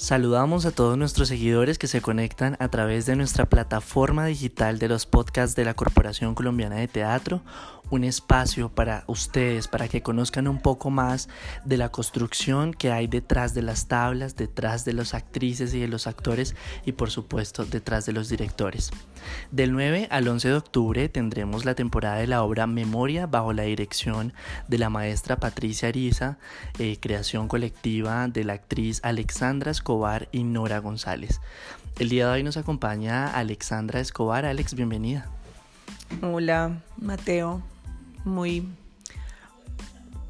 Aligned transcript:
Saludamos 0.00 0.64
a 0.64 0.70
todos 0.70 0.96
nuestros 0.96 1.26
seguidores 1.26 1.76
que 1.76 1.88
se 1.88 2.00
conectan 2.00 2.56
a 2.60 2.68
través 2.68 3.04
de 3.04 3.16
nuestra 3.16 3.46
plataforma 3.46 4.26
digital 4.26 4.78
de 4.78 4.86
los 4.86 5.06
podcasts 5.06 5.56
de 5.56 5.64
la 5.64 5.74
Corporación 5.74 6.36
Colombiana 6.36 6.76
de 6.76 6.86
Teatro, 6.86 7.40
un 7.90 8.04
espacio 8.04 8.68
para 8.68 9.04
ustedes, 9.06 9.68
para 9.68 9.88
que 9.88 10.02
conozcan 10.02 10.48
un 10.48 10.60
poco 10.60 10.90
más 10.90 11.28
de 11.64 11.76
la 11.76 11.90
construcción 11.90 12.74
que 12.74 12.92
hay 12.92 13.06
detrás 13.06 13.54
de 13.54 13.62
las 13.62 13.88
tablas, 13.88 14.36
detrás 14.36 14.84
de 14.84 14.92
las 14.92 15.14
actrices 15.14 15.74
y 15.74 15.80
de 15.80 15.88
los 15.88 16.06
actores 16.06 16.54
y 16.84 16.92
por 16.92 17.10
supuesto 17.10 17.64
detrás 17.64 18.06
de 18.06 18.12
los 18.12 18.28
directores. 18.28 18.90
Del 19.50 19.72
9 19.72 20.08
al 20.10 20.28
11 20.28 20.48
de 20.48 20.54
octubre 20.54 21.08
tendremos 21.08 21.64
la 21.64 21.74
temporada 21.74 22.16
de 22.16 22.26
la 22.26 22.42
obra 22.42 22.66
Memoria 22.66 23.26
bajo 23.26 23.52
la 23.52 23.64
dirección 23.64 24.32
de 24.68 24.78
la 24.78 24.90
maestra 24.90 25.36
Patricia 25.36 25.88
Ariza, 25.88 26.38
eh, 26.78 26.98
creación 27.00 27.48
colectiva 27.48 28.28
de 28.28 28.44
la 28.44 28.54
actriz 28.54 29.00
Alexandra 29.02 29.70
Escobar 29.70 30.28
y 30.32 30.44
Nora 30.44 30.78
González. 30.78 31.40
El 31.98 32.08
día 32.10 32.26
de 32.26 32.32
hoy 32.34 32.42
nos 32.42 32.56
acompaña 32.56 33.26
Alexandra 33.26 34.00
Escobar. 34.00 34.44
Alex, 34.44 34.74
bienvenida. 34.74 35.28
Hola, 36.22 36.80
Mateo. 36.96 37.62
Muy 38.24 38.68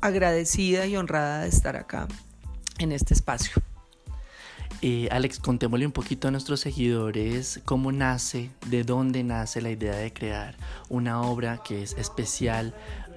agradecida 0.01 0.87
y 0.87 0.97
honrada 0.97 1.43
de 1.43 1.49
estar 1.49 1.77
acá 1.77 2.07
en 2.79 2.93
este 2.93 3.15
espacio. 3.15 3.63
Eh, 4.81 5.09
Alex, 5.11 5.41
contémosle 5.41 5.87
un 5.87 5.93
poquito 5.93 6.29
a 6.29 6.31
nuestros 6.31 6.61
seguidores 6.61 7.61
cómo 7.65 7.91
nace, 7.91 8.51
de 8.67 8.85
dónde 8.85 9.25
nace 9.25 9.61
la 9.61 9.71
idea 9.71 9.97
de 9.97 10.13
crear 10.13 10.57
una 10.89 11.21
obra 11.23 11.61
que 11.65 11.83
es 11.83 11.95
especial, 11.99 12.75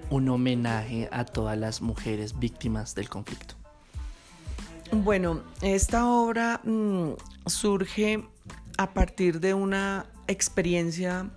un 0.10 0.28
homenaje 0.30 1.08
a 1.12 1.24
todas 1.24 1.58
las 1.58 1.82
mujeres 1.82 2.40
víctimas 2.40 2.96
del 2.96 3.10
conflicto. 3.10 3.54
Bueno, 4.92 5.42
esta 5.62 6.08
obra 6.08 6.62
mm, 6.64 7.12
surge 7.46 8.28
a 8.78 8.94
partir 8.94 9.40
de 9.40 9.54
una 9.54 10.08
experiencia 10.28 11.30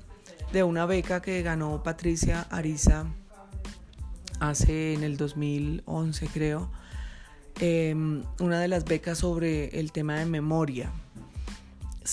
de 0.52 0.62
una 0.62 0.86
beca 0.86 1.20
que 1.20 1.42
ganó 1.42 1.82
Patricia 1.82 2.46
Ariza 2.50 3.06
hace 4.48 4.94
en 4.94 5.04
el 5.04 5.16
2011 5.16 6.28
creo, 6.28 6.70
em, 7.60 8.22
una 8.40 8.60
de 8.60 8.68
las 8.68 8.84
becas 8.84 9.18
sobre 9.18 9.78
el 9.78 9.92
tema 9.92 10.18
de 10.18 10.26
memoria. 10.26 10.92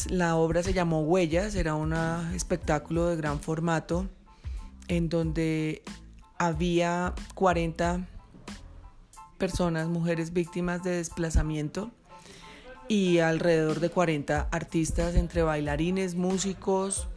La 0.10 0.36
obra 0.36 0.64
se 0.64 0.74
llamó 0.74 1.02
Huellas, 1.02 1.56
era 1.56 1.76
un 1.76 1.94
espectáculo 2.34 3.08
de 3.08 3.16
gran 3.18 3.40
formato 3.40 4.08
en 4.88 5.10
donde 5.10 5.84
había 6.38 7.14
40 7.36 8.08
personas, 9.38 9.88
mujeres 9.88 10.34
víctimas 10.34 10.84
de 10.84 10.92
desplazamiento 10.98 11.92
y 12.88 13.20
alrededor 13.20 13.80
de 13.80 13.90
40 13.90 14.50
artistas 14.52 15.16
entre 15.16 15.44
bailarines, 15.44 16.16
músicos, 16.16 17.08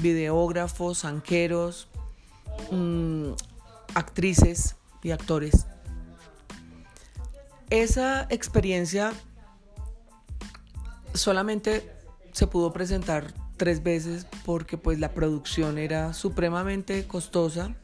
videógrafos, 0.00 1.04
anqueros, 1.04 1.88
mm, 2.70 3.32
actrices 3.94 4.76
y 5.02 5.10
actores. 5.10 5.66
Esa 7.70 8.26
experiencia 8.30 9.12
solamente 11.14 11.92
se 12.32 12.46
pudo 12.46 12.72
presentar 12.72 13.34
tres 13.56 13.82
veces 13.82 14.26
porque 14.44 14.78
pues 14.78 14.98
la 14.98 15.12
producción 15.12 15.78
era 15.78 16.14
supremamente 16.14 17.06
costosa 17.06 17.74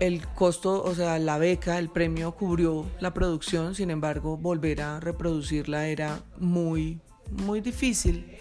el 0.00 0.26
costo, 0.26 0.82
o 0.82 0.94
sea, 0.94 1.18
la 1.18 1.38
beca, 1.38 1.78
el 1.78 1.90
premio 1.90 2.32
cubrió 2.32 2.86
la 3.00 3.12
producción, 3.12 3.74
sin 3.74 3.90
embargo, 3.90 4.38
volver 4.38 4.80
a 4.80 4.98
reproducirla 4.98 5.86
era 5.88 6.20
muy, 6.38 7.00
muy 7.30 7.60
difícil. 7.60 8.38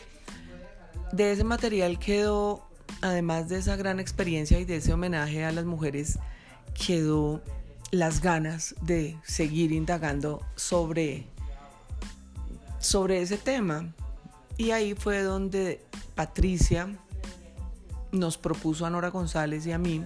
De 1.12 1.34
ese 1.34 1.44
material 1.44 2.00
quedó, 2.00 2.66
además 3.02 3.50
de 3.50 3.58
esa 3.58 3.76
gran 3.76 4.00
experiencia 4.00 4.58
y 4.60 4.66
de 4.66 4.78
ese 4.78 4.94
homenaje 4.94 5.44
a 5.44 5.52
las 5.52 5.66
mujeres, 5.66 6.18
quedó 6.86 7.42
las 7.92 8.22
ganas 8.22 8.76
de 8.82 9.18
seguir 9.24 9.72
indagando 9.72 10.42
sobre, 10.56 11.26
sobre 12.80 13.22
ese 13.22 13.38
tema. 13.38 13.94
Y 14.58 14.72
ahí 14.72 14.94
fue 14.94 15.22
donde 15.24 15.82
Patricia 16.16 16.90
nos 18.12 18.38
propuso 18.38 18.86
a 18.86 18.90
Nora 18.90 19.10
González 19.10 19.66
y 19.66 19.72
a 19.72 19.78
mí 19.78 20.04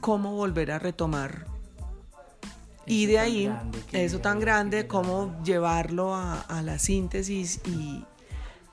cómo 0.00 0.34
volver 0.34 0.70
a 0.70 0.78
retomar. 0.78 1.46
y 2.88 3.06
de 3.06 3.18
ahí, 3.18 3.52
eso 3.90 4.20
tan 4.20 4.38
grande, 4.38 4.86
cómo 4.86 5.42
llevarlo 5.42 6.14
a, 6.14 6.62
la 6.62 6.78
síntesis 6.78 7.60
y, 7.66 8.04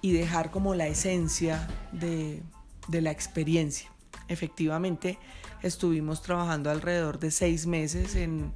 dejar 0.04 0.52
como 0.52 0.76
la 0.76 0.86
esencia 0.86 1.68
de, 1.92 2.44
la 2.90 3.10
experiencia. 3.10 3.90
Efectivamente, 4.28 5.20
estuvimos 5.62 6.22
trabajando 6.22 6.70
alrededor 6.70 7.20
de 7.20 7.32
seis 7.32 7.66
meses 7.66 8.16
en, 8.16 8.54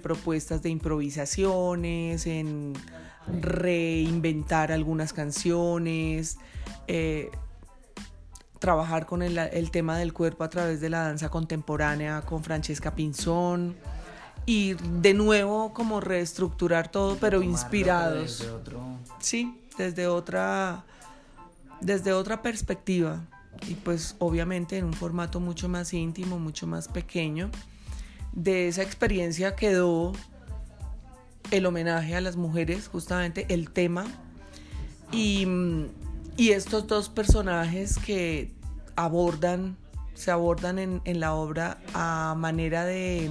propuestas 0.00 0.62
de 0.62 0.70
improvisaciones, 0.70 2.26
en 2.26 2.72
reinventar 3.40 4.70
algunas 4.72 5.12
canciones, 5.12 6.38
eh, 6.86 7.30
trabajar 8.58 9.06
con 9.06 9.22
el, 9.22 9.70
tema 9.72 9.98
del 9.98 10.12
cuerpo 10.12 10.44
a 10.44 10.48
través 10.48 10.80
de 10.80 10.88
la 10.88 11.02
danza 11.02 11.28
contemporánea 11.30 12.22
con 12.22 12.44
Francesca 12.44 12.94
Pinzón 12.94 13.74
y 14.46 14.74
de 14.74 15.14
nuevo 15.14 15.72
como 15.74 16.00
reestructurar 16.00 16.90
todo, 16.90 17.16
pero 17.16 17.42
inspirados. 17.42 18.38
Desde 18.38 18.50
otro... 18.52 18.80
Sí, 19.18 19.60
desde 19.76 20.06
otra, 20.06 20.84
desde 21.80 22.12
otra 22.12 22.40
perspectiva 22.40 23.20
y 23.68 23.74
pues 23.74 24.16
obviamente 24.18 24.78
en 24.78 24.84
un 24.84 24.92
formato 24.92 25.40
mucho 25.40 25.68
más 25.68 25.92
íntimo, 25.92 26.38
mucho 26.38 26.66
más 26.66 26.88
pequeño. 26.88 27.50
De 28.32 28.68
esa 28.68 28.82
experiencia 28.82 29.56
quedó 29.56 30.12
el 31.50 31.66
homenaje 31.66 32.14
a 32.14 32.20
las 32.20 32.36
mujeres, 32.36 32.88
justamente 32.88 33.46
el 33.50 33.70
tema. 33.70 34.06
Y 35.12 35.46
y 36.36 36.50
estos 36.52 36.86
dos 36.86 37.08
personajes 37.08 37.98
que 37.98 38.50
abordan, 38.96 39.76
se 40.14 40.30
abordan 40.30 40.78
en, 40.78 41.20
la 41.20 41.34
obra 41.34 41.78
a 41.94 42.34
manera 42.36 42.84
de 42.84 43.30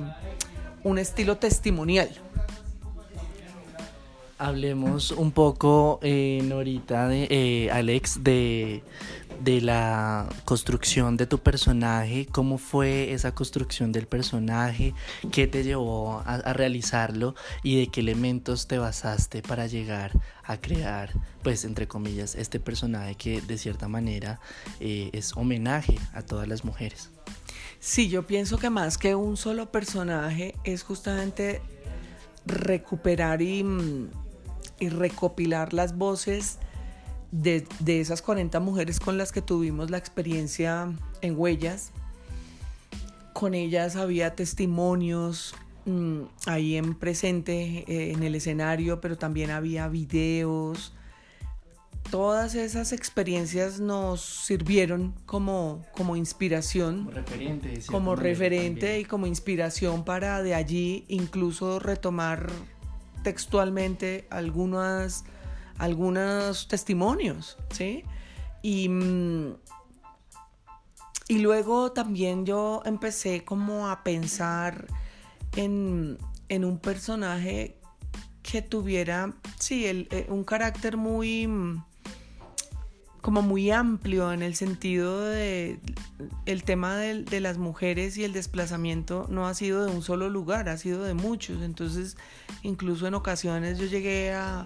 un 0.84 1.00
estilo 1.00 1.38
testimonial. 1.38 2.10
Hablemos 4.42 5.12
un 5.12 5.32
poco, 5.32 6.00
eh, 6.02 6.42
Norita, 6.44 7.08
de, 7.08 7.28
eh, 7.30 7.70
Alex, 7.70 8.24
de, 8.24 8.82
de 9.40 9.62
la 9.62 10.28
construcción 10.46 11.16
de 11.16 11.28
tu 11.28 11.38
personaje, 11.38 12.26
cómo 12.26 12.58
fue 12.58 13.14
esa 13.14 13.36
construcción 13.36 13.92
del 13.92 14.08
personaje, 14.08 14.96
qué 15.32 15.46
te 15.46 15.64
llevó 15.64 16.24
a, 16.26 16.54
realizarlo 16.54 17.36
y 17.62 17.82
de 17.82 17.88
qué 17.92 18.00
elementos 18.00 18.66
te 18.66 18.80
basaste 18.80 19.44
para 19.44 19.68
llegar 19.68 20.12
a 20.44 20.58
crear, 20.58 21.12
pues 21.44 21.64
entre 21.64 21.88
comillas, 21.88 22.34
este 22.34 22.60
personaje 22.60 23.14
que 23.14 23.42
de 23.42 23.60
cierta 23.60 23.88
manera 23.88 24.40
eh, 24.80 25.12
es 25.14 25.38
homenaje 25.38 26.00
a 26.16 26.24
todas 26.24 26.48
las 26.48 26.66
mujeres. 26.66 27.12
Sí, 27.80 28.10
yo 28.10 28.26
pienso 28.26 28.58
que 28.58 28.72
más 28.72 28.98
que 28.98 29.14
un 29.14 29.38
solo 29.38 29.72
personaje 29.72 30.56
es 30.64 30.82
justamente 30.82 31.62
recuperar 32.48 33.44
y, 33.44 33.64
mm, 33.64 34.10
y 34.82 34.90
recopilar 34.90 35.74
las 35.74 35.96
voces 35.96 36.58
de, 37.32 37.66
esas 37.88 38.22
40 38.22 38.60
mujeres 38.60 39.00
con 39.00 39.18
las 39.18 39.32
que 39.32 39.42
tuvimos 39.42 39.90
la 39.90 39.98
experiencia 39.98 40.92
en 41.22 41.40
Huellas, 41.40 41.92
con 43.34 43.54
ellas 43.54 43.96
había 43.96 44.36
testimonios 44.36 45.56
mm, 45.86 46.24
ahí 46.48 46.76
en 46.76 46.96
presente 46.96 47.86
eh, 47.88 48.12
en 48.12 48.24
el 48.24 48.36
escenario, 48.36 49.00
pero 49.00 49.18
también 49.18 49.52
había 49.52 49.88
videos. 49.88 50.94
Todas 52.10 52.56
esas 52.56 52.92
experiencias 52.92 53.80
nos 53.80 54.20
sirvieron 54.22 55.14
como, 55.26 55.86
como 55.96 56.18
inspiración, 56.18 57.06
como 57.06 57.12
referente, 57.12 57.82
como 57.86 58.16
referente 58.16 59.00
y 59.00 59.06
como 59.06 59.28
inspiración 59.28 60.04
para 60.04 60.44
de 60.44 60.54
allí 60.54 61.06
incluso 61.08 61.80
retomar 61.80 62.50
textualmente 63.24 64.28
algunas 64.30 65.24
algunos 65.78 66.68
testimonios, 66.68 67.58
¿sí? 67.72 68.04
Y, 68.62 68.88
mm, 68.88 69.56
y 71.28 71.40
luego 71.40 71.92
también 71.92 72.46
yo 72.46 72.84
empecé 72.86 73.44
como 73.44 73.90
a 73.90 74.04
pensar 74.04 74.86
en, 75.56 76.18
un 76.50 76.80
personaje 76.80 77.80
que 78.44 78.62
tuviera, 78.62 79.34
sí, 79.58 79.88
el, 79.88 80.08
eh, 80.12 80.28
un 80.30 80.44
carácter 80.44 80.98
muy, 80.98 81.48
mm, 81.48 81.84
como 83.22 83.44
muy 83.44 83.70
amplio 83.70 84.34
en 84.34 84.42
el 84.42 84.56
sentido 84.56 85.24
de 85.24 85.80
el 86.46 86.64
tema 86.64 86.98
de, 86.98 87.24
de, 87.24 87.40
las 87.40 87.58
mujeres 87.58 88.18
y 88.18 88.24
el 88.24 88.34
desplazamiento 88.34 89.28
no 89.30 89.48
ha 89.48 89.54
sido 89.54 89.86
de 89.86 89.92
un 89.92 90.02
solo 90.02 90.30
lugar, 90.30 90.70
ha 90.70 90.78
sido 90.78 91.04
de 91.04 91.14
muchos. 91.14 91.62
Entonces, 91.62 92.18
incluso 92.64 93.08
en 93.08 93.14
ocasiones 93.14 93.78
yo 93.78 93.86
llegué 93.86 94.34
a, 94.34 94.66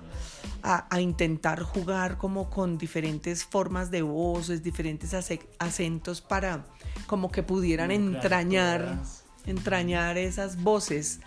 a, 0.63 0.87
a 0.89 1.01
intentar 1.01 1.61
jugar 1.63 2.17
como 2.17 2.49
con 2.49 2.77
diferentes 2.77 3.43
formas 3.43 3.91
de 3.91 4.01
voces, 4.01 4.63
diferentes 4.63 5.13
acentos 5.59 6.21
para 6.21 6.65
como 7.07 7.31
que 7.31 7.43
pudieran 7.43 7.91
entrañar, 7.91 8.99
entrañar 9.45 10.17
esas 10.17 10.61
voces. 10.61 11.19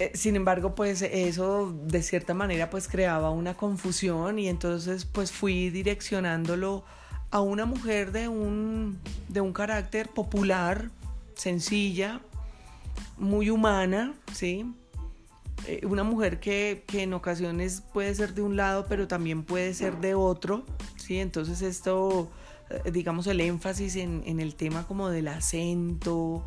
Eh, 0.00 0.12
sin 0.14 0.34
embargo, 0.34 0.74
pues 0.74 1.02
eso 1.02 1.74
de 1.84 2.02
cierta 2.02 2.32
manera 2.32 2.70
pues 2.70 2.88
creaba 2.88 3.30
una 3.30 3.52
confusión 3.52 4.38
y 4.38 4.48
entonces 4.48 5.04
pues 5.04 5.30
fui 5.30 5.68
direccionándolo 5.68 6.84
a 7.30 7.42
una 7.42 7.66
mujer 7.66 8.10
de 8.10 8.26
un, 8.26 8.98
de 9.28 9.42
un 9.42 9.52
carácter 9.52 10.08
popular, 10.08 10.90
sencilla, 11.34 12.22
muy 13.18 13.50
humana, 13.50 14.14
¿sí? 14.32 14.74
Eh, 15.66 15.82
una 15.84 16.02
mujer 16.02 16.40
que, 16.40 16.82
que, 16.86 17.02
en 17.02 17.12
ocasiones 17.12 17.82
puede 17.92 18.14
ser 18.14 18.32
de 18.32 18.40
un 18.40 18.56
lado, 18.56 18.86
pero 18.88 19.06
también 19.06 19.44
puede 19.44 19.74
ser 19.74 19.98
de 19.98 20.14
otro, 20.14 20.64
¿sí? 20.96 21.18
Entonces 21.18 21.60
esto, 21.60 22.30
eh, 22.70 22.90
digamos, 22.90 23.26
el 23.26 23.42
énfasis 23.42 23.96
en, 23.96 24.22
en 24.24 24.40
el 24.40 24.54
tema 24.54 24.86
como 24.86 25.10
del 25.10 25.28
acento, 25.28 26.42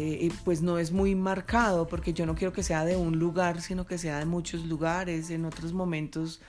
eh, 0.00 0.30
pues 0.44 0.62
no 0.62 0.78
es 0.78 0.92
muy 0.92 1.16
marcado 1.16 1.88
porque 1.88 2.12
yo 2.12 2.24
no 2.24 2.36
quiero 2.36 2.52
que 2.52 2.62
sea 2.62 2.84
de 2.84 2.94
un 2.94 3.18
lugar, 3.18 3.60
sino 3.60 3.84
que 3.84 3.98
sea 3.98 4.20
de 4.20 4.26
muchos 4.26 4.64
lugares. 4.64 5.28
En 5.30 5.44
otros 5.44 5.72
momentos 5.72 6.40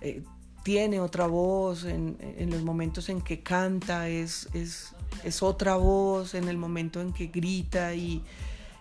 eh, 0.00 0.24
tiene 0.64 0.98
otra 0.98 1.28
voz, 1.28 1.84
en, 1.84 2.16
los 2.50 2.64
momentos 2.64 3.08
en 3.08 3.20
que 3.20 3.44
canta 3.44 4.08
es, 4.08 4.48
es, 4.54 4.92
es, 5.22 5.40
otra 5.40 5.76
voz, 5.76 6.34
en 6.34 6.48
el 6.48 6.56
momento 6.56 7.00
en 7.00 7.12
que 7.12 7.28
grita 7.28 7.94
y, 7.94 8.24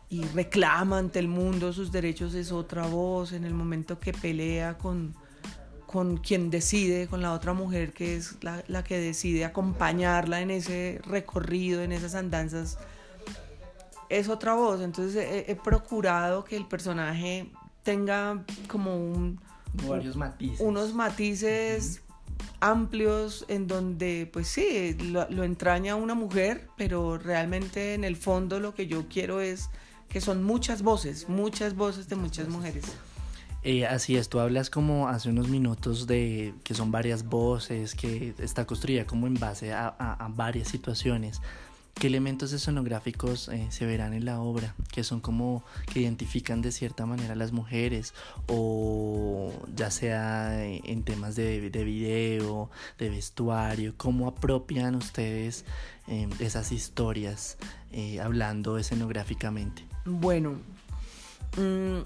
y, 0.09 0.23
reclama 0.33 0.97
ante 0.97 1.19
el 1.19 1.27
mundo 1.27 1.71
sus 1.71 1.91
derechos 1.91 2.33
es 2.33 2.51
otra 2.51 2.87
voz, 2.87 3.31
en 3.31 3.43
el 3.43 3.53
momento 3.53 3.99
que 3.99 4.11
pelea 4.11 4.79
con, 4.79 5.13
con 5.85 6.17
quien 6.17 6.49
decide, 6.49 7.05
con 7.05 7.21
la 7.21 7.31
otra 7.31 7.53
mujer 7.53 7.93
que 7.93 8.15
es 8.15 8.43
la, 8.43 8.63
la 8.67 8.83
que 8.83 8.97
decide 8.97 9.45
acompañarla 9.45 10.41
en 10.41 10.49
ese 10.49 10.99
recorrido, 11.05 11.83
en 11.83 11.91
esas 11.91 12.15
andanzas 12.15 12.79
es 14.09 14.29
otra 14.29 14.53
voz. 14.53 14.81
Entonces 14.81 15.45
he, 15.47 15.55
procurado 15.55 16.43
que 16.43 16.55
el 16.55 16.65
personaje 16.65 17.51
tenga 17.83 18.43
como 18.67 18.95
un... 18.97 19.39
Varios 19.87 20.15
matices. 20.15 20.61
Unos 20.61 20.93
matices 20.93 22.01
amplios 22.59 23.45
en 23.47 23.67
donde, 23.67 24.29
pues 24.31 24.47
sí, 24.47 24.95
lo, 25.11 25.43
entraña 25.43 25.95
una 25.95 26.15
mujer, 26.15 26.67
pero 26.77 27.17
realmente 27.17 27.93
en 27.93 28.03
el 28.03 28.15
fondo 28.15 28.59
lo 28.59 28.73
que 28.73 28.87
yo 28.87 29.07
quiero 29.07 29.41
es 29.41 29.69
que 30.09 30.21
son 30.21 30.43
muchas 30.43 30.81
voces, 30.81 31.27
muchas 31.29 31.75
voces 31.75 32.07
de 32.07 32.15
muchas 32.15 32.47
mujeres. 32.47 32.85
Eh, 33.63 33.85
así 33.85 34.15
es, 34.15 34.29
tú 34.29 34.39
hablas 34.39 34.69
como 34.69 35.07
hace 35.07 35.29
unos 35.29 35.47
minutos 35.47 36.05
de 36.05 36.53
que 36.63 36.75
son 36.75 36.91
varias 36.91 37.25
voces, 37.25 37.95
que 37.95 38.35
está 38.37 38.65
construida 38.65 39.05
como 39.05 39.25
en 39.25 39.33
base 39.33 39.73
a, 39.73 39.87
a 39.87 40.27
varias 40.29 40.67
situaciones. 40.67 41.41
¿Qué 41.95 42.07
elementos 42.07 42.51
escenográficos 42.51 43.47
eh, 43.47 43.67
se 43.69 43.85
verán 43.85 44.13
en 44.13 44.25
la 44.25 44.41
obra? 44.41 44.75
Que 44.91 45.05
son 45.05 45.21
como 45.21 45.63
que 45.93 46.01
identifican 46.01 46.61
de 46.61 46.73
cierta 46.73 47.05
manera 47.05 47.33
a 47.33 47.35
las 47.37 47.53
mujeres 47.53 48.13
o 48.47 49.53
ya 49.73 49.89
sea 49.89 50.61
en 50.65 51.03
temas 51.03 51.37
de, 51.37 51.69
de 51.69 51.83
video, 51.85 52.69
de 52.99 53.09
vestuario, 53.09 53.93
¿cómo 53.95 54.27
apropian 54.27 54.95
ustedes 54.95 55.63
eh, 56.09 56.27
esas 56.39 56.73
historias 56.73 57.57
eh, 57.93 58.19
hablando 58.19 58.77
escenográficamente? 58.77 59.85
Bueno, 60.03 60.57
mm, 61.55 61.99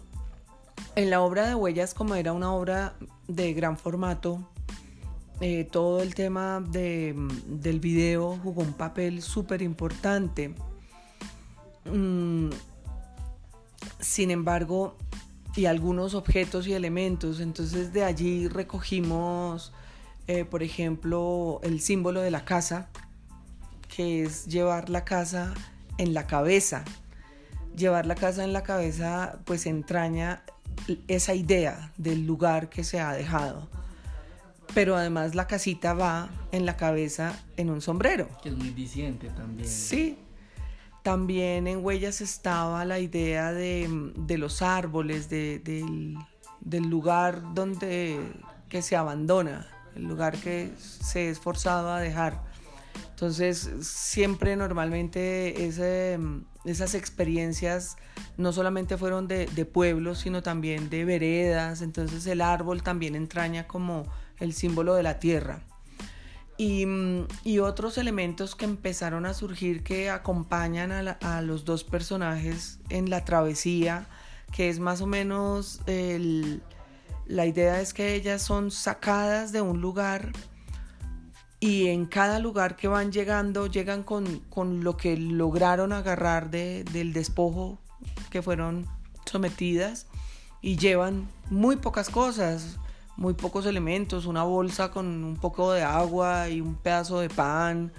en 0.98 1.10
la 1.10 1.22
obra 1.22 1.48
de 1.48 1.56
Huellas, 1.56 1.96
como 1.96 2.14
era 2.14 2.32
una 2.32 2.54
obra 2.54 2.94
de 3.28 3.54
gran 3.54 3.76
formato, 3.76 4.48
eh, 5.42 5.64
todo 5.64 6.02
el 6.02 6.16
tema 6.16 6.60
de, 6.60 7.16
del 7.48 7.80
video 7.80 8.38
jugó 8.44 8.62
un 8.62 8.74
papel 8.74 9.22
súper 9.22 9.62
importante. 9.62 10.54
Mm, 11.86 12.50
sin 14.02 14.32
embargo, 14.32 14.98
y 15.56 15.66
algunos 15.66 16.14
objetos 16.14 16.68
y 16.68 16.74
elementos, 16.74 17.40
entonces 17.40 17.94
de 17.94 18.04
allí 18.04 18.50
recogimos, 18.50 19.72
eh, 20.28 20.44
por 20.44 20.62
ejemplo, 20.62 21.62
el 21.64 21.80
símbolo 21.80 22.20
de 22.20 22.32
la 22.32 22.44
casa, 22.44 22.90
que 23.88 24.24
es 24.24 24.46
llevar 24.46 24.90
la 24.90 25.06
casa 25.06 25.54
en 25.98 26.14
la 26.14 26.28
cabeza. 26.28 26.84
Llevar 27.78 28.06
la 28.06 28.16
casa 28.16 28.44
en 28.44 28.52
la 28.52 28.64
cabeza 28.64 29.40
pues 29.46 29.66
entraña 29.66 30.44
esa 31.08 31.34
idea 31.34 31.94
del 31.98 32.26
lugar 32.26 32.70
que 32.70 32.84
se 32.84 33.00
ha 33.00 33.14
dejado 33.14 33.70
pero 34.74 34.96
además 34.96 35.36
la 35.36 35.48
casita 35.48 35.94
va 35.94 36.30
en 36.52 36.66
la 36.66 36.78
cabeza 36.78 37.38
en 37.58 37.70
un 37.70 37.82
sombrero. 37.82 38.28
Que 38.42 38.50
es 38.50 38.56
muy 38.56 38.70
diciente 38.70 39.30
también. 39.30 39.68
Sí. 39.68 40.18
También 41.04 41.68
en 41.68 41.84
Huellas 41.84 42.22
estaba 42.22 42.84
la 42.86 43.00
idea 43.00 43.54
de, 43.54 43.88
los 44.38 44.62
árboles, 44.62 45.30
del, 45.30 46.18
lugar 46.62 47.54
donde 47.54 48.20
que 48.68 48.82
se 48.82 48.96
abandona, 48.96 49.68
el 49.96 50.04
lugar 50.04 50.38
que 50.38 50.72
se 50.78 51.30
es 51.30 51.40
forzado 51.40 51.92
a 51.92 52.00
dejar. 52.00 52.44
Entonces, 53.12 53.70
siempre 53.82 54.56
normalmente 54.56 55.66
esas 55.66 56.94
experiencias 56.94 57.98
no 58.38 58.52
solamente 58.54 58.98
fueron 58.98 59.28
de, 59.28 59.48
de 59.48 59.66
pueblos, 59.66 60.20
sino 60.20 60.44
también 60.44 60.90
de 60.90 61.06
veredas. 61.06 61.82
Entonces, 61.82 62.28
el 62.28 62.42
árbol 62.42 62.84
también 62.84 63.16
entraña 63.16 63.68
como 63.68 64.06
el 64.40 64.54
símbolo 64.54 64.96
de 64.96 65.04
la 65.04 65.20
tierra. 65.20 65.62
Y, 66.58 67.60
otros 67.60 67.98
elementos 67.98 68.54
que 68.54 68.66
empezaron 68.66 69.26
a 69.26 69.34
surgir 69.34 69.82
que 69.82 70.10
acompañan 70.10 70.92
a, 70.92 71.42
los 71.42 71.64
dos 71.64 71.86
personajes 71.86 72.80
en 72.90 73.10
la 73.10 73.24
travesía, 73.24 74.08
que 74.52 74.70
es 74.70 74.80
más 74.80 75.00
o 75.00 75.08
menos 75.08 75.80
la 77.28 77.46
idea 77.46 77.80
es 77.80 77.94
que 77.94 78.16
ellas 78.16 78.42
son 78.42 78.72
sacadas 78.72 79.54
de 79.54 79.62
un 79.62 79.80
lugar 79.80 80.34
y 81.62 81.88
en 81.88 82.06
cada 82.08 82.40
lugar 82.40 82.76
que 82.76 82.88
van 82.88 83.12
llegando 83.12 83.68
llegan 83.68 84.04
con, 84.04 84.42
lo 84.84 84.98
que 84.98 85.16
lograron 85.16 85.94
agarrar 85.94 86.50
del 86.50 87.14
despojo 87.14 87.80
que 88.32 88.42
fueron 88.42 88.88
sometidas 89.26 90.08
y 90.62 90.78
llevan 90.78 91.30
muy 91.50 91.76
pocas 91.76 92.10
cosas 92.10 92.80
muy 93.20 93.34
pocos 93.34 93.66
elementos, 93.66 94.26
una 94.26 94.44
bolsa 94.44 94.92
con 94.92 95.26
un 95.26 95.36
poco 95.36 95.74
de 95.74 95.84
agua 95.84 96.48
y 96.48 96.62
un 96.62 96.76
pedazo 96.76 97.20
de 97.20 97.28
pan, 97.28 97.92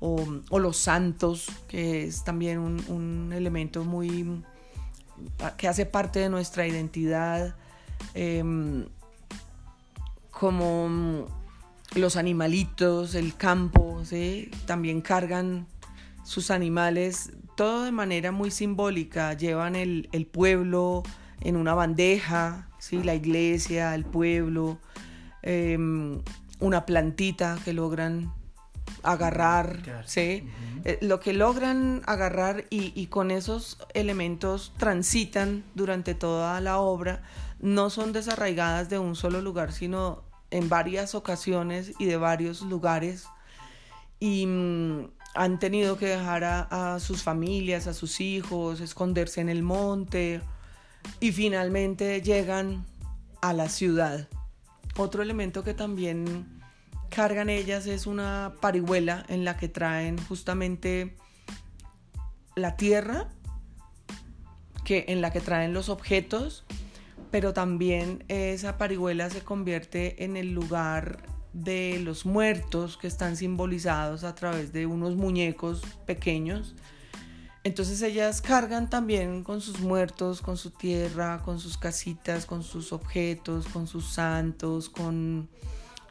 o, 0.00 0.26
los 0.58 0.76
santos, 0.76 1.46
que 1.66 2.04
es 2.04 2.24
también 2.24 2.58
un, 2.58 3.32
elemento 3.32 3.84
muy 3.84 4.42
que 5.56 5.66
hace 5.66 5.86
parte 5.86 6.18
de 6.18 6.28
nuestra 6.28 6.66
identidad, 6.66 7.56
em, 8.12 8.84
como 10.30 11.26
los 11.94 12.16
animalitos, 12.16 13.14
el 13.14 13.34
campo, 13.34 14.02
también 14.66 15.00
cargan 15.00 15.66
sus 16.22 16.50
animales, 16.50 17.32
todo 17.56 17.84
de 17.84 17.92
manera 17.92 18.30
muy 18.30 18.50
simbólica, 18.50 19.32
llevan 19.32 19.74
el, 19.74 20.10
el 20.12 20.26
pueblo 20.26 21.02
en 21.40 21.56
una 21.56 21.72
bandeja, 21.72 22.68
¿sí? 22.86 23.02
la 23.02 23.14
iglesia, 23.14 23.94
el 23.94 24.04
pueblo, 24.04 24.78
em, 25.42 26.22
una 26.60 26.86
plantita 26.86 27.58
que 27.64 27.72
logran 27.72 28.32
agarrar, 29.02 30.04
¿sí? 30.06 30.48
Eh, 30.84 30.98
lo 31.00 31.18
que 31.18 31.32
logran 31.32 32.02
agarrar 32.06 32.64
y, 32.70 32.92
y, 32.94 33.06
con 33.06 33.32
esos 33.32 33.78
elementos 33.94 34.72
transitan 34.76 35.64
durante 35.74 36.14
toda 36.14 36.60
la 36.60 36.78
obra, 36.78 37.22
no 37.60 37.90
son 37.90 38.12
desarraigadas 38.12 38.88
de 38.88 39.00
un 39.00 39.16
solo 39.16 39.40
lugar, 39.40 39.72
sino 39.72 40.22
en 40.50 40.68
varias 40.68 41.16
ocasiones 41.16 41.92
y 41.98 42.06
de 42.06 42.16
varios 42.16 42.62
lugares. 42.62 43.26
Y 44.20 44.46
mm, 44.46 45.10
han 45.34 45.58
tenido 45.58 45.98
que 45.98 46.06
dejar 46.06 46.44
a, 46.44 46.94
a 46.94 47.00
sus 47.00 47.22
familias, 47.24 47.88
a 47.88 47.94
sus 47.94 48.20
hijos, 48.20 48.80
esconderse 48.80 49.40
en 49.40 49.48
el 49.48 49.62
monte, 49.64 50.40
y 51.20 51.32
finalmente 51.32 52.20
llegan 52.22 52.84
a 53.40 53.52
la 53.52 53.68
ciudad. 53.68 54.28
Otro 54.96 55.22
elemento 55.22 55.62
que 55.62 55.74
también 55.74 56.60
cargan 57.10 57.50
ellas 57.50 57.86
es 57.86 58.06
una 58.06 58.54
parihuela 58.60 59.24
en 59.28 59.44
la 59.44 59.56
que 59.56 59.68
traen 59.68 60.18
justamente 60.18 61.16
la 62.54 62.76
tierra, 62.76 63.28
que, 64.84 65.04
en 65.08 65.20
la 65.20 65.30
que 65.32 65.40
traen 65.40 65.74
los 65.74 65.88
objetos, 65.88 66.64
pero 67.30 67.52
también 67.52 68.24
esa 68.28 68.78
parihuela 68.78 69.28
se 69.30 69.42
convierte 69.42 70.24
en 70.24 70.36
el 70.36 70.52
lugar 70.52 71.18
de 71.52 72.00
los 72.02 72.26
muertos 72.26 72.96
que 72.96 73.06
están 73.06 73.36
simbolizados 73.36 74.24
a 74.24 74.34
través 74.34 74.72
de 74.72 74.86
unos 74.86 75.16
muñecos 75.16 75.82
pequeños. 76.06 76.74
Entonces 77.66 78.00
ellas 78.02 78.42
cargan 78.42 78.88
también 78.88 79.42
con 79.42 79.60
sus 79.60 79.80
muertos, 79.80 80.40
con 80.40 80.56
su 80.56 80.70
tierra, 80.70 81.42
con 81.44 81.58
sus 81.58 81.76
casitas, 81.76 82.46
con 82.46 82.62
sus 82.62 82.92
objetos, 82.92 83.66
con 83.66 83.88
sus 83.88 84.06
santos, 84.06 84.88
con 84.88 85.48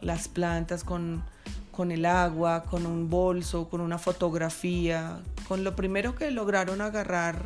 las 0.01 0.27
plantas, 0.27 0.83
con, 0.83 1.23
con 1.71 1.93
el 1.93 2.05
agua, 2.05 2.63
con 2.63 2.85
un 2.85 3.09
bolso, 3.09 3.69
con 3.69 3.79
una 3.79 3.97
fotografía, 3.97 5.21
con 5.47 5.63
lo 5.63 5.77
primero 5.77 6.13
que 6.13 6.29
lograron 6.29 6.81
agarrar 6.81 7.45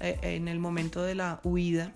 eh, 0.00 0.18
en 0.22 0.48
el 0.48 0.58
momento 0.58 1.02
de 1.02 1.14
la 1.14 1.40
huida. 1.44 1.92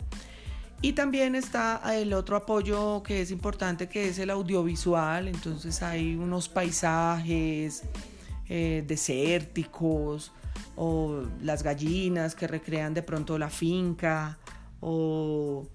Y 0.83 0.93
también 0.93 1.35
está 1.35 1.81
el 1.97 2.13
otro 2.13 2.37
apoyo 2.37 3.03
que 3.03 3.23
es 3.23 3.31
importante, 3.31 3.89
que 3.89 4.11
es 4.11 4.19
el 4.19 4.29
audiovisual. 4.29 5.27
Entonces 5.27 5.83
hay 5.83 6.17
unos 6.17 6.51
paisajes 6.51 7.85
eh, 8.51 8.85
desérticos 8.87 10.33
o 10.79 11.25
las 11.43 11.65
gallinas 11.65 12.37
que 12.37 12.47
recrean 12.47 12.95
de 12.95 13.03
pronto 13.03 13.37
la 13.37 13.51
finca 13.51 14.39
o 14.81 15.67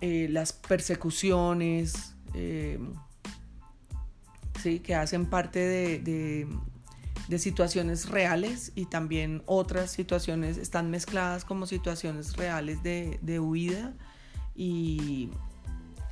eh, 0.00 0.26
las 0.28 0.52
persecuciones 0.52 2.14
eh, 2.34 2.80
¿sí? 4.60 4.80
que 4.80 4.96
hacen 4.96 5.26
parte 5.26 5.60
de, 5.60 6.46
de, 7.28 7.38
situaciones 7.38 8.08
reales 8.08 8.72
y 8.74 8.86
también 8.86 9.42
otras 9.46 9.92
situaciones 9.92 10.56
están 10.56 10.90
mezcladas 10.90 11.44
como 11.44 11.66
situaciones 11.66 12.36
reales 12.36 12.82
de, 12.82 13.18
de 13.22 13.40
huida 13.40 13.92
y, 14.54 15.30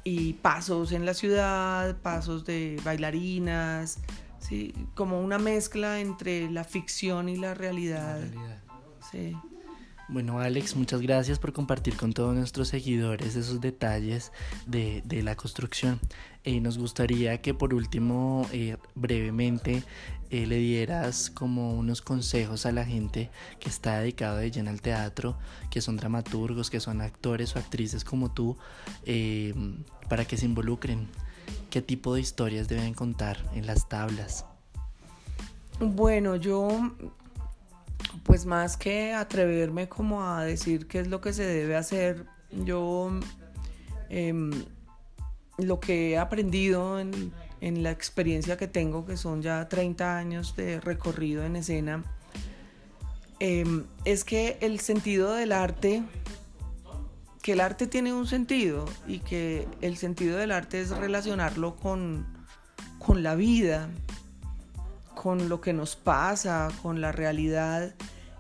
y 0.05 0.35
pasos 0.35 0.93
en 0.93 1.07
la 1.07 1.15
ciudad, 1.15 1.97
pasos 1.99 2.45
de 2.45 2.81
bailarinas, 2.85 3.99
¿sí? 4.53 4.75
como 4.95 5.21
una 5.21 5.39
mezcla 5.39 6.01
entre 6.01 6.51
la 6.51 6.65
ficción 6.65 7.29
y 7.29 7.37
la 7.37 7.55
realidad. 7.55 8.21
Sí. 9.11 9.37
Bueno, 10.09 10.41
Alex, 10.41 10.77
muchas 10.77 11.01
gracias 11.01 11.39
por 11.39 11.55
compartir 11.55 11.97
con 11.97 12.13
todos 12.13 12.35
nuestros 12.35 12.69
seguidores 12.69 13.35
esos 13.35 13.61
detalles 13.61 14.31
de, 14.67 15.03
de 15.07 15.23
la 15.23 15.37
construcción. 15.37 16.01
Eh, 16.45 16.61
nos 16.61 16.77
gustaría 16.77 17.41
que 17.41 17.55
por 17.55 17.73
último, 17.73 18.47
eh, 18.53 18.77
brevemente, 18.97 19.85
eh, 20.31 20.47
le 20.47 20.57
dieras 20.57 21.31
como 21.31 21.73
unos 21.75 22.03
consejos 22.03 22.67
a 22.67 22.73
la 22.73 22.85
gente 22.85 23.31
que 23.61 23.69
está 23.69 24.01
dedicada 24.01 24.39
de 24.39 24.51
lleno 24.51 24.71
al 24.71 24.83
teatro, 24.83 25.39
que 25.71 25.81
son 25.81 25.97
dramaturgos, 25.97 26.69
que 26.69 26.81
son 26.81 27.01
actores 27.01 27.55
o 27.55 27.61
actrices 27.61 28.05
como 28.05 28.33
tú, 28.33 28.57
para 30.09 30.25
que 30.25 30.37
se 30.37 30.47
involucren. 30.47 31.09
¿Qué 31.71 31.83
tipo 31.83 32.15
de 32.15 32.21
historias 32.21 32.69
deben 32.69 32.95
contar 32.95 33.39
en 33.55 33.67
las 33.67 33.89
tablas? 33.89 34.45
Bueno, 35.81 36.37
yo 36.37 36.93
pues 38.25 38.47
más 38.47 38.77
que 38.77 39.15
atreverme 39.15 39.89
como 39.89 40.23
a 40.25 40.45
decir 40.45 40.87
qué 40.87 41.01
es 41.01 41.09
lo 41.09 41.21
que 41.21 41.33
se 41.33 41.45
debe 41.45 41.77
hacer, 41.77 42.27
yo 42.51 43.11
em, 44.09 44.51
lo 45.59 45.81
que 45.81 46.13
he 46.13 46.19
aprendido 46.19 46.99
en, 47.01 47.33
la 47.61 47.93
experiencia 47.93 48.57
que 48.57 48.67
tengo, 48.67 49.07
que 49.07 49.17
son 49.17 49.41
ya 49.41 49.69
30 49.69 50.17
años 50.19 50.57
de 50.57 50.81
recorrido 50.81 51.45
en 51.45 51.57
escena, 51.57 52.03
em, 53.39 53.85
es 54.05 54.25
que 54.25 54.59
el 54.61 54.81
sentido 54.81 55.35
del 55.35 55.53
arte, 55.53 56.03
que 57.43 57.53
el 57.53 57.61
arte 57.61 57.89
tiene 57.89 58.13
un 58.13 58.27
sentido 58.27 58.85
y 59.09 59.19
que 59.19 59.67
el 59.81 59.97
sentido 59.97 60.39
del 60.39 60.53
arte 60.53 60.81
es 60.81 60.91
relacionarlo 60.91 61.75
con, 61.75 62.25
con 63.01 63.25
la 63.25 63.35
vida, 63.35 63.91
con 65.17 65.49
lo 65.49 65.61
que 65.61 65.73
nos 65.73 65.97
pasa, 65.97 66.69
con 66.83 67.01
la 67.01 67.11
realidad 67.11 67.95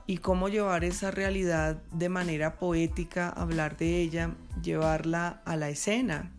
y 0.06 0.18
cómo 0.18 0.49
llevar 0.49 0.85
esa 0.85 1.11
realidad 1.11 1.82
de 1.92 2.09
manera 2.09 2.59
poética, 2.59 3.28
hablar 3.28 3.76
de 3.76 4.00
ella, 4.00 4.35
llevarla 4.62 5.42
a 5.44 5.56
la 5.56 5.68
escena. 5.68 6.30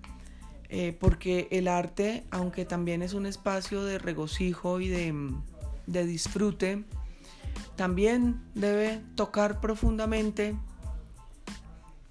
Eh, 0.70 0.98
porque 1.00 1.50
el 1.51 1.67
arte, 1.67 2.24
aunque 2.32 2.65
también 2.65 3.01
es 3.01 3.13
un 3.13 3.25
espacio 3.25 3.84
de 3.84 4.00
regocijo 4.00 4.79
y 4.79 4.88
de, 4.88 5.13
de 5.86 6.05
disfrute, 6.05 6.86
también 7.75 8.41
debe 8.55 9.01
tocar 9.15 9.60
profundamente 9.60 10.55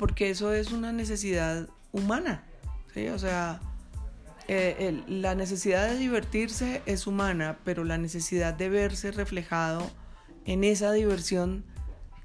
porque 0.02 0.30
eso 0.30 0.52
es 0.52 0.72
una 0.72 0.90
necesidad 0.90 1.68
humana. 1.92 2.42
¿sí? 2.92 3.06
O 3.06 3.20
sea, 3.20 3.60
eh, 4.48 5.00
la 5.06 5.36
necesidad 5.36 5.88
de 5.88 5.96
divertirse 5.96 6.82
es 6.86 7.06
humana, 7.06 7.60
pero 7.64 7.84
la 7.84 7.98
necesidad 7.98 8.52
de 8.52 8.68
verse 8.68 9.12
reflejado 9.12 9.88
en 10.44 10.64
esa 10.64 10.90
diversión 10.90 11.64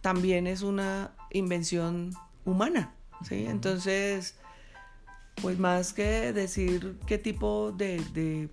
también 0.01 0.47
es 0.47 0.63
una 0.63 1.11
invención 1.29 2.15
humana. 2.45 2.95
¿sí? 3.21 3.45
Entonces, 3.45 4.39
pues 5.43 5.59
más 5.59 5.93
que 5.93 6.33
decir 6.33 6.97
qué 7.05 7.19
tipo 7.19 7.71
de, 7.71 8.03
de, 8.15 8.49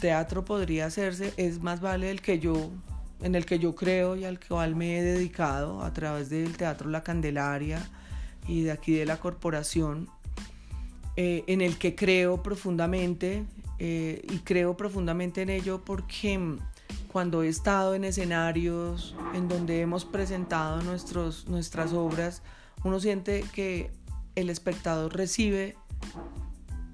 teatro 0.00 0.44
podría 0.44 0.86
hacerse, 0.86 1.32
es 1.36 1.62
más 1.62 1.80
vale 1.80 2.10
el 2.10 2.20
que 2.20 2.40
yo, 2.40 2.72
en 3.20 3.36
el 3.36 3.46
que 3.46 3.60
yo 3.60 3.76
creo 3.76 4.16
y 4.16 4.24
al 4.24 4.40
cual 4.40 4.74
me 4.74 4.98
he 4.98 5.02
dedicado 5.04 5.84
a 5.84 5.92
través 5.92 6.28
del 6.28 6.56
Teatro 6.56 6.90
La 6.90 7.04
Candelaria 7.04 7.88
y 8.46 8.62
de 8.62 8.72
aquí 8.72 8.92
de 8.92 9.06
la 9.06 9.18
corporación 9.18 10.08
eh, 11.16 11.44
en 11.46 11.60
el 11.60 11.78
que 11.78 11.94
creo 11.94 12.42
profundamente 12.42 13.44
eh, 13.78 14.24
y 14.30 14.38
creo 14.38 14.76
profundamente 14.76 15.42
en 15.42 15.50
ello 15.50 15.82
porque 15.84 16.38
mm, 16.38 16.58
cuando 17.12 17.42
he 17.42 17.48
estado 17.48 17.94
en 17.94 18.04
escenarios 18.04 19.14
en 19.34 19.48
donde 19.48 19.82
hemos 19.82 20.04
presentado 20.06 20.80
nuestros, 20.82 21.46
nuestras 21.48 21.92
obras, 21.92 22.42
uno 22.84 22.98
siente 23.00 23.44
que 23.52 23.90
el 24.34 24.48
espectador 24.48 25.14
recibe 25.14 25.76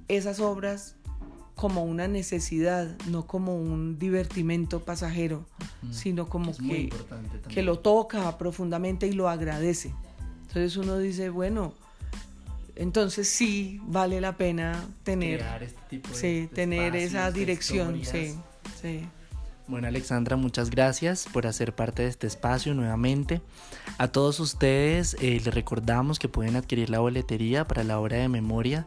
esas 0.08 0.40
obras 0.40 0.96
como 1.54 1.84
una 1.84 2.08
necesidad, 2.08 2.96
no 3.08 3.26
como 3.26 3.56
un 3.56 3.98
divertimento 3.98 4.80
pasajero, 4.80 5.46
sino 5.90 6.28
como 6.28 6.56
que, 6.56 6.90
que 7.48 7.62
lo 7.62 7.80
toca 7.80 8.38
profundamente 8.38 9.06
y 9.06 9.12
lo 9.12 9.28
agradece. 9.28 9.92
Entonces 10.48 10.76
uno 10.78 10.98
dice, 10.98 11.28
bueno, 11.28 11.74
entonces 12.74 13.28
sí 13.28 13.80
vale 13.84 14.20
la 14.20 14.36
pena 14.36 14.82
tener, 15.04 15.44
este 15.90 16.46
tener 16.48 16.96
esa 16.96 17.30
dirección, 17.30 18.00
sí, 18.02 18.34
sí. 18.80 19.06
Bueno, 19.66 19.88
Alexandra, 19.88 20.36
muchas 20.36 20.70
gracias 20.70 21.26
por 21.30 21.46
hacer 21.46 21.74
parte 21.74 22.04
de 22.04 22.08
este 22.08 22.26
espacio 22.26 22.72
nuevamente. 22.72 23.42
A 23.98 24.08
todos 24.08 24.40
ustedes 24.40 25.14
eh, 25.20 25.38
les 25.44 25.54
recordamos 25.54 26.18
que 26.18 26.30
pueden 26.30 26.56
adquirir 26.56 26.88
la 26.88 27.00
boletería 27.00 27.66
para 27.66 27.84
la 27.84 28.00
obra 28.00 28.16
de 28.16 28.28
memoria 28.30 28.86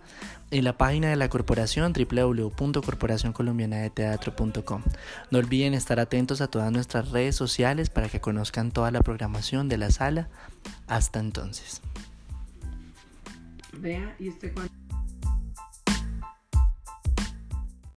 en 0.51 0.63
la 0.63 0.77
página 0.77 1.09
de 1.09 1.15
la 1.15 1.27
corporación 1.29 1.93
www.corporacioncolombianadeteatro.com. 1.93 4.83
No 5.31 5.39
olviden 5.39 5.73
estar 5.73 5.99
atentos 5.99 6.41
a 6.41 6.47
todas 6.47 6.71
nuestras 6.71 7.09
redes 7.11 7.35
sociales 7.35 7.89
para 7.89 8.07
que 8.09 8.21
conozcan 8.21 8.71
toda 8.71 8.91
la 8.91 9.01
programación 9.01 9.67
de 9.69 9.77
la 9.77 9.89
sala. 9.91 10.29
Hasta 10.87 11.19
entonces. 11.19 11.81